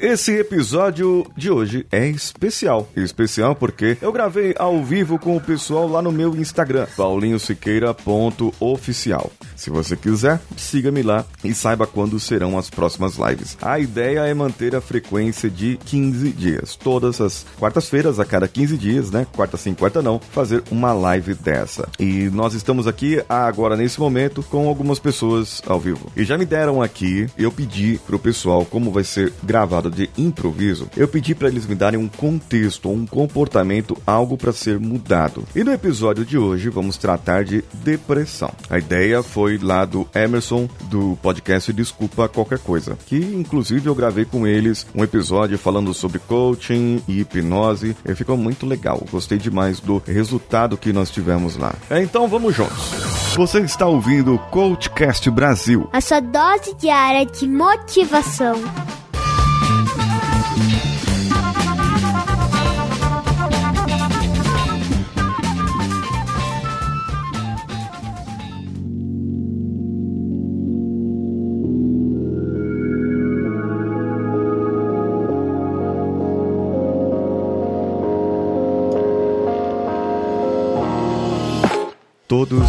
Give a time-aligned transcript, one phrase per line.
[0.00, 2.88] Esse episódio de hoje é especial.
[2.94, 9.32] Especial porque eu gravei ao vivo com o pessoal lá no meu Instagram, paulinhosiqueira.oficial.
[9.56, 13.58] Se você quiser, siga-me lá e saiba quando serão as próximas lives.
[13.60, 16.76] A ideia é manter a frequência de 15 dias.
[16.76, 19.26] Todas as quartas-feiras, a cada 15 dias, né?
[19.34, 21.88] Quarta sim, quarta não, fazer uma live dessa.
[21.98, 26.12] E nós estamos aqui agora nesse momento com algumas pessoas ao vivo.
[26.16, 30.88] E já me deram aqui, eu pedi pro pessoal como vai ser gravado de improviso,
[30.96, 35.44] eu pedi para eles me darem um contexto, um comportamento, algo para ser mudado.
[35.54, 38.52] E no episódio de hoje vamos tratar de depressão.
[38.68, 44.24] A ideia foi lá do Emerson do podcast Desculpa Qualquer Coisa, que inclusive eu gravei
[44.24, 47.96] com eles um episódio falando sobre coaching e hipnose.
[48.04, 49.02] E ficou muito legal.
[49.10, 51.74] Gostei demais do resultado que nós tivemos lá.
[51.90, 52.76] Então vamos juntos.
[53.34, 55.88] Você está ouvindo o Coachcast Brasil.
[55.92, 58.56] A sua dose diária de motivação.
[82.28, 82.68] Todos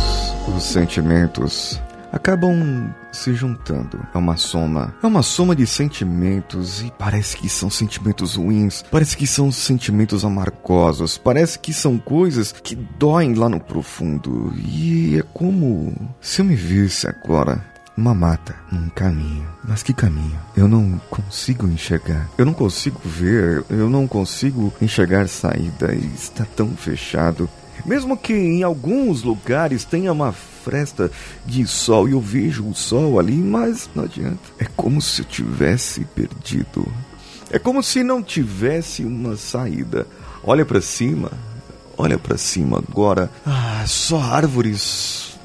[0.55, 1.81] os sentimentos
[2.13, 3.99] acabam se juntando.
[4.15, 4.95] É uma soma.
[5.03, 10.23] É uma soma de sentimentos e parece que são sentimentos ruins, parece que são sentimentos
[10.23, 14.53] amargosos, parece que são coisas que doem lá no profundo.
[14.55, 17.61] E é como se eu me visse agora
[17.97, 19.45] uma mata, um caminho.
[19.67, 20.39] Mas que caminho?
[20.55, 22.29] Eu não consigo enxergar.
[22.37, 23.65] Eu não consigo ver.
[23.69, 25.93] Eu não consigo enxergar saída.
[25.93, 27.49] Está tão fechado.
[27.89, 31.09] Mesmo que em alguns lugares tenha uma fresta
[31.43, 34.37] de sol e eu vejo o sol ali, mas não adianta.
[34.59, 36.85] É como se eu tivesse perdido.
[37.49, 40.05] É como se não tivesse uma saída.
[40.43, 41.31] Olha para cima,
[41.97, 43.27] olha para cima agora.
[43.43, 45.39] Ah, só árvores,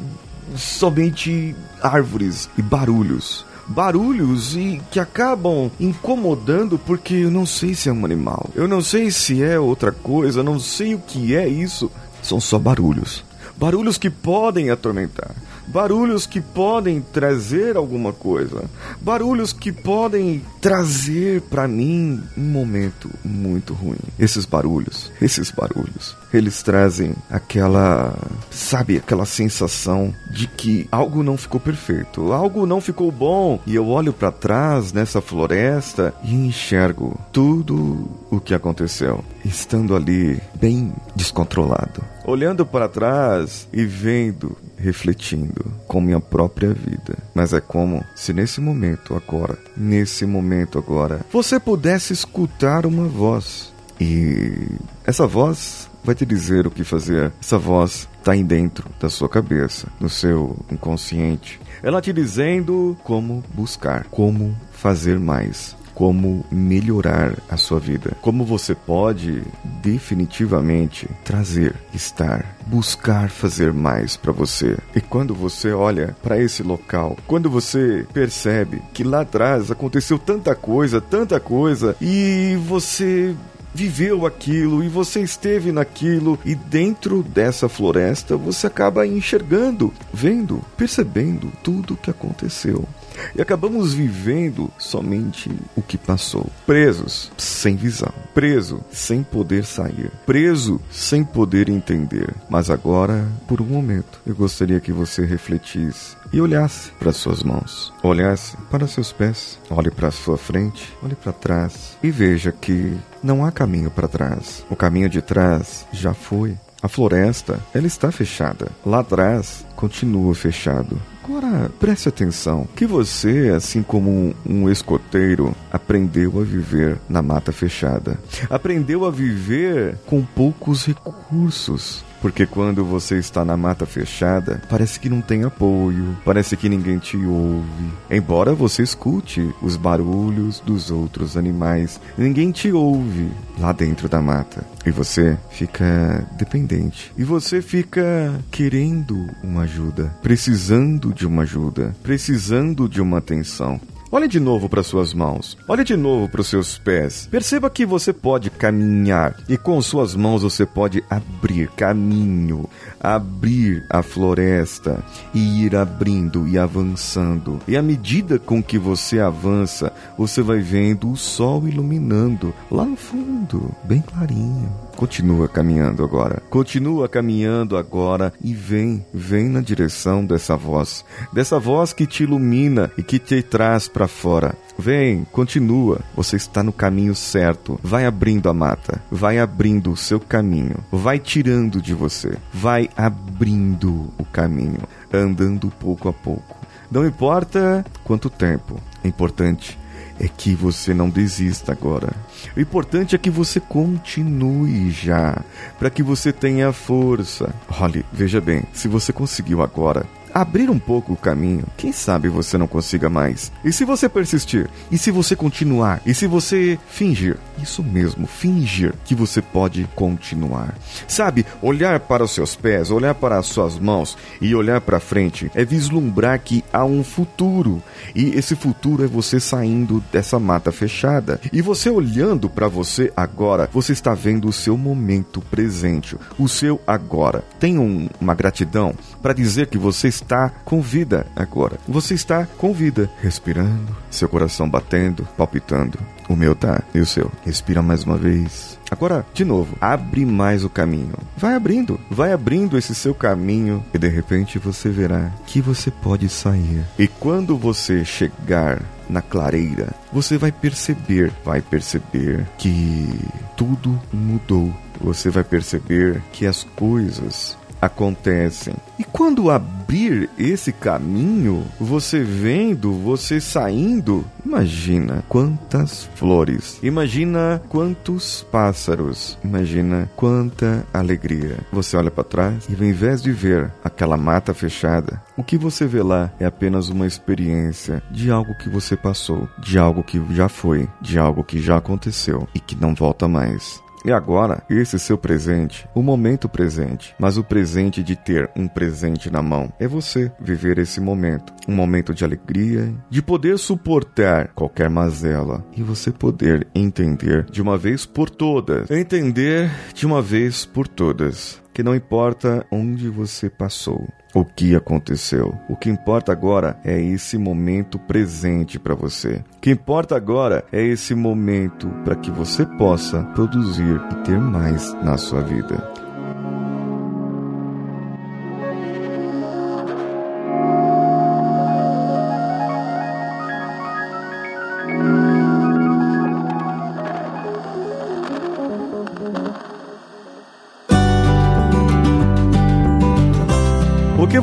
[0.54, 7.92] somente árvores e barulhos barulhos e que acabam incomodando porque eu não sei se é
[7.92, 11.90] um animal, eu não sei se é outra coisa, não sei o que é isso.
[12.24, 13.22] São só barulhos.
[13.54, 15.30] Barulhos que podem atormentar.
[15.66, 18.64] Barulhos que podem trazer alguma coisa.
[19.00, 23.98] Barulhos que podem trazer para mim um momento muito ruim.
[24.18, 28.16] Esses barulhos, esses barulhos, eles trazem aquela,
[28.50, 33.60] sabe, aquela sensação de que algo não ficou perfeito, algo não ficou bom.
[33.66, 40.40] E eu olho para trás nessa floresta e enxergo tudo o que aconteceu, estando ali
[40.54, 47.16] bem descontrolado olhando para trás e vendo, refletindo com minha própria vida.
[47.34, 53.72] Mas é como se nesse momento agora, nesse momento agora, você pudesse escutar uma voz.
[53.98, 54.68] E
[55.06, 57.32] essa voz vai te dizer o que fazer.
[57.40, 61.58] Essa voz está aí dentro da sua cabeça, no seu inconsciente.
[61.82, 68.74] Ela te dizendo como buscar, como fazer mais como melhorar a sua vida, como você
[68.74, 74.76] pode definitivamente trazer, estar, buscar fazer mais para você.
[74.94, 80.54] E quando você olha para esse local, quando você percebe que lá atrás aconteceu tanta
[80.54, 83.34] coisa, tanta coisa, e você
[83.74, 91.52] viveu aquilo e você esteve naquilo e dentro dessa floresta você acaba enxergando, vendo, percebendo
[91.62, 92.86] tudo o que aconteceu.
[93.34, 96.46] E acabamos vivendo somente o que passou.
[96.66, 98.12] Presos, sem visão.
[98.32, 100.10] Preso, sem poder sair.
[100.26, 102.34] Preso, sem poder entender.
[102.48, 107.92] Mas agora, por um momento, eu gostaria que você refletisse e olhasse para suas mãos,
[108.02, 113.44] olhasse para seus pés, olhe para sua frente, olhe para trás e veja que não
[113.44, 114.64] há caminho para trás.
[114.68, 116.56] O caminho de trás já foi.
[116.82, 118.70] A floresta, ela está fechada.
[118.84, 121.00] Lá atrás, continua fechado.
[121.24, 128.18] Agora, preste atenção que você, assim como um escoteiro, aprendeu a viver na mata fechada.
[128.50, 132.04] Aprendeu a viver com poucos recursos.
[132.24, 136.96] Porque quando você está na mata fechada, parece que não tem apoio, parece que ninguém
[136.96, 137.92] te ouve.
[138.10, 144.64] Embora você escute os barulhos dos outros animais, ninguém te ouve lá dentro da mata.
[144.86, 147.12] E você fica dependente.
[147.14, 153.78] E você fica querendo uma ajuda, precisando de uma ajuda, precisando de uma atenção.
[154.14, 155.58] Olhe de novo para suas mãos.
[155.66, 157.26] Olhe de novo para os seus pés.
[157.28, 162.70] Perceba que você pode caminhar e com suas mãos você pode abrir caminho,
[163.00, 167.58] abrir a floresta e ir abrindo e avançando.
[167.66, 172.94] E à medida com que você avança, você vai vendo o sol iluminando lá no
[172.94, 174.83] fundo, bem clarinho.
[174.96, 176.42] Continua caminhando agora.
[176.48, 182.90] Continua caminhando agora e vem, vem na direção dessa voz, dessa voz que te ilumina
[182.96, 184.54] e que te traz para fora.
[184.78, 186.00] Vem, continua.
[186.16, 187.78] Você está no caminho certo.
[187.82, 194.12] Vai abrindo a mata, vai abrindo o seu caminho, vai tirando de você, vai abrindo
[194.18, 194.80] o caminho,
[195.12, 196.56] andando pouco a pouco.
[196.90, 199.78] Não importa quanto tempo, é importante
[200.18, 202.12] é que você não desista agora.
[202.56, 205.42] O importante é que você continue já,
[205.78, 207.54] para que você tenha força.
[207.80, 212.58] Olhe, veja bem, se você conseguiu agora, abrir um pouco o caminho, quem sabe você
[212.58, 213.52] não consiga mais.
[213.64, 214.68] E se você persistir?
[214.90, 216.02] E se você continuar?
[216.04, 217.38] E se você fingir?
[217.62, 220.74] Isso mesmo, fingir que você pode continuar.
[221.06, 225.50] Sabe, olhar para os seus pés, olhar para as suas mãos e olhar para frente
[225.54, 227.80] é vislumbrar que há um futuro.
[228.14, 231.40] E esse futuro é você saindo dessa mata fechada.
[231.52, 236.80] E você olhando para você agora, você está vendo o seu momento presente, o seu
[236.86, 237.44] agora.
[237.60, 241.78] Tem um, uma gratidão para dizer que você está está com vida agora.
[241.86, 245.98] Você está com vida, respirando, seu coração batendo, palpitando.
[246.28, 247.30] O meu tá, e o seu?
[247.44, 248.78] Respira mais uma vez.
[248.90, 251.14] Agora, de novo, abre mais o caminho.
[251.36, 256.28] Vai abrindo, vai abrindo esse seu caminho e de repente você verá que você pode
[256.28, 256.82] sair.
[256.98, 263.20] E quando você chegar na clareira, você vai perceber, vai perceber que
[263.56, 264.72] tudo mudou.
[265.00, 268.74] Você vai perceber que as coisas acontecem.
[268.98, 279.38] E quando abrir esse caminho, você vendo, você saindo, imagina quantas flores, imagina quantos pássaros,
[279.44, 281.58] imagina quanta alegria.
[281.72, 285.86] Você olha para trás e ao invés de ver aquela mata fechada, o que você
[285.86, 290.48] vê lá é apenas uma experiência de algo que você passou, de algo que já
[290.48, 293.83] foi, de algo que já aconteceu e que não volta mais.
[294.04, 299.30] E agora, esse seu presente, o momento presente, mas o presente de ter um presente
[299.30, 301.54] na mão, é você viver esse momento.
[301.66, 307.78] Um momento de alegria, de poder suportar qualquer mazela e você poder entender de uma
[307.78, 308.90] vez por todas.
[308.90, 315.58] Entender de uma vez por todas que não importa onde você passou, o que aconteceu.
[315.68, 319.44] O que importa agora é esse momento presente para você.
[319.56, 324.94] O que importa agora é esse momento para que você possa produzir e ter mais
[325.02, 326.03] na sua vida.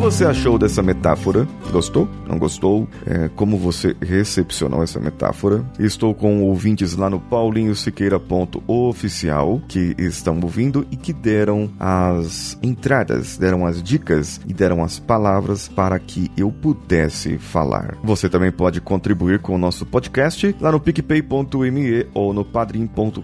[0.01, 1.48] Você achou dessa metáfora?
[1.71, 2.09] Gostou?
[2.27, 2.88] Não gostou?
[3.06, 5.63] É, como você recepcionou essa metáfora?
[5.77, 13.63] Estou com ouvintes lá no paulinhosiqueira.oficial que estão ouvindo e que deram as entradas, deram
[13.63, 17.95] as dicas e deram as palavras para que eu pudesse falar.
[18.04, 23.19] Você também pode contribuir com o nosso podcast lá no picpay.me ou no padrim.com.br,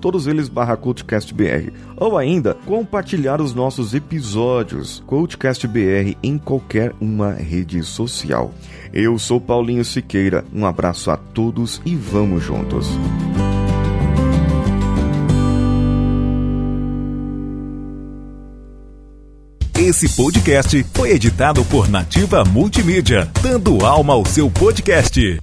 [0.00, 1.70] todos eles barra cultcastbr.
[1.98, 5.04] Ou ainda, compartilhar os nossos episódios.
[5.42, 8.54] Podcast BR em qualquer uma rede social.
[8.92, 12.86] Eu sou Paulinho Siqueira, um abraço a todos e vamos juntos.
[19.76, 25.40] Esse podcast foi editado por Nativa Multimídia, dando alma ao seu podcast.